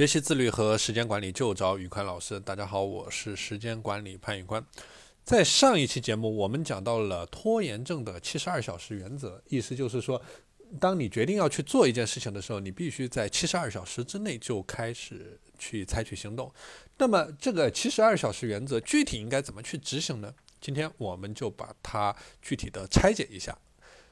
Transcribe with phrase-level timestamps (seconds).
[0.00, 2.40] 学习自律和时间管理就找宇宽老师。
[2.40, 4.64] 大家好，我是时间管理潘宇宽。
[5.24, 10.18] 在上一期节目，我们讲到了拖延症的七十二小时原则，意思就是说，
[10.80, 16.50] 当你决定要去做一件事情的时候，你必须在七十二小时之内就开始去采取行动。
[16.96, 20.32] 那么，这个七十二小时原则具体应该怎么去执行呢？
[20.62, 23.54] 今天我们就把它具体的拆解一下。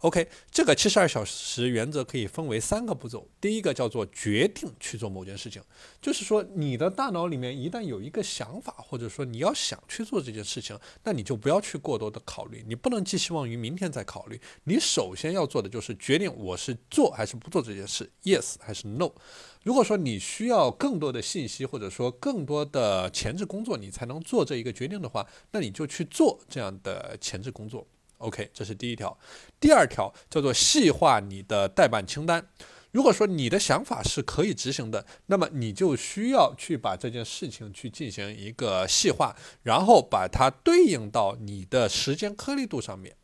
[0.00, 3.28] OK，这个七十二小时原则可以分为三个步骤。
[3.38, 5.62] 第一个叫做决定去做某件事情，
[6.00, 14.40] 就是说你的大脑里面一旦有一个想法，或者说你要想去做这件事情，那你就不要去过多的考虑，你不能寄希望于明天再考虑。
[14.64, 19.10] 你首先要做的就是决定我是做还是不做这件事，yes 还是 no。
[19.62, 27.86] 如果说你需要更多的信息，或者说更多的前置工作，你才能做这一个决定的话，那你就去做这样的前置工作。
[28.20, 29.18] OK，这是第一条。
[29.58, 32.46] 第二条叫做细化你的代办清单。
[32.92, 43.14] 如果说你的想法是可以执行的，那么你就需要去把这件事情去进行一个细化，然后把它对应到你的时间颗粒度上面。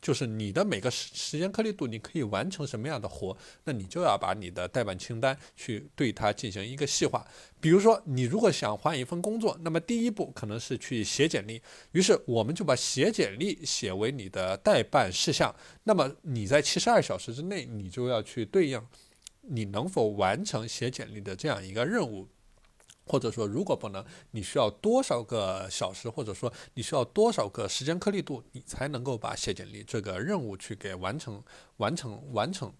[0.00, 7.26] 就是你的每个时时间颗粒度，你可以完成什么样的活，那你就要把你的代办清单去对它进行一个细化。
[7.60, 11.60] 比如说，你如果想换一份工作，那么第一步可能是去写简历，
[11.92, 15.54] 于是我们就把写简历写为你的代办事项。
[15.84, 18.82] 那么你在七十二小时之内，你就要去对应
[19.42, 22.28] 你能否完成写简历的这样一个任务。
[23.10, 31.42] 或者说，如果不能，你需要多少个小时，或者说你需要多少个时间颗粒度，你才能够把写简历这个任务去给完成、
[31.78, 32.72] 完成、完成。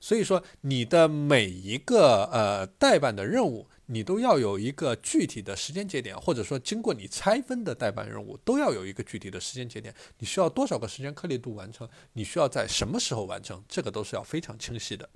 [0.00, 9.92] 所以说，你的每一个呃代办的任务，你都要有一个具体的时间节点，或者说经过你拆分的代办任务，都要有一个具体的时间节点。
[10.18, 11.86] 你需要多少个时间颗粒度完成？
[12.12, 13.62] 你需要在什么时候完成？
[13.68, 15.08] 这个都是要非常清晰的。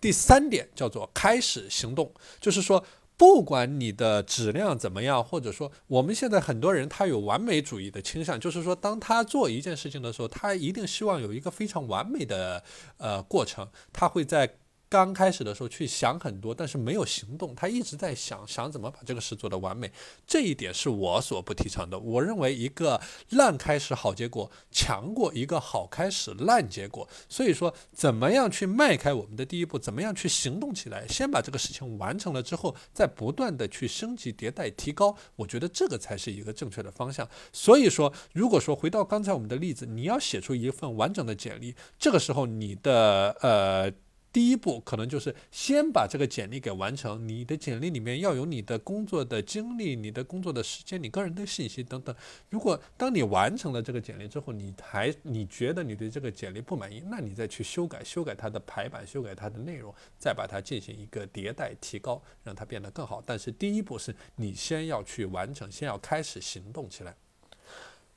[0.00, 2.82] 第三点叫做开始行动，就是说。
[3.16, 12.62] 不管你的质量怎么样，或者说我们现在很多人他有完美主义的倾向，就是说当他做一件事情的时候，他一定希望有一个非常完美的
[12.98, 14.58] 呃过程，他会在。
[14.88, 17.54] 刚开始的时候去想很多，但是没有行动。
[17.54, 19.90] 他一直在想想怎么把这个事做得完美，
[20.26, 21.98] 这一点是我所不提倡的。
[21.98, 27.08] 我认为一个烂开始好结果强过一个好开始烂结果。
[27.28, 29.78] 所以说，怎么样去迈开我们的第一步？
[29.78, 31.06] 怎么样去行动起来？
[31.08, 35.16] 先把这个事情完成了之后，再不断的去升级迭代提高。
[35.34, 37.28] 我觉得这个才是一个正确的方向。
[37.52, 43.92] 所以说，如果说回到刚才我们的例子，你要写出一份完整的简历，这个时候你的呃。
[44.36, 47.26] 第一步可能就是先把这个简历给完成。
[47.26, 52.14] 你的简历里面要有你的工作的经历、你的工作的时间、你个人的信息等等。
[52.50, 63.22] 如果当你完成了这个简历之后，你还你觉得你对这个简历不满意，那你再去修改、修改它的排版、修改它的内容，再把它进行一个迭代提高，让它变得更好。
[63.24, 67.16] 但是第一步是你先要去完成，先要开始行动起来。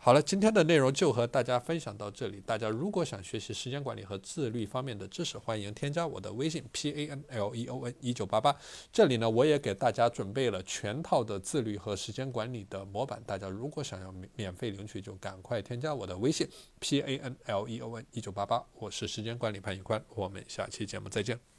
[0.01, 2.41] 好了，今天的内容就和大家分享到这里。
[2.45, 8.55] 大家如果想学习时间管理和自律方面的知识，欢迎添加我的微信 p a n l e o n 一九八八。
[8.93, 13.21] 这里呢，我也给大家准备了全套的自律和时间管理的模板。
[13.25, 16.47] 大家如果想要免免费领取，就赶快添加我的微信
[16.79, 18.65] p a n l e o n 一九八八。
[18.75, 21.58] 我是时间管理潘宇宽，我们下期节目再见。